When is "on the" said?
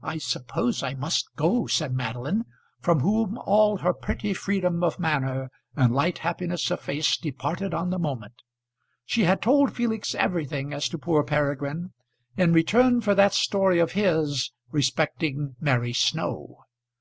7.74-7.98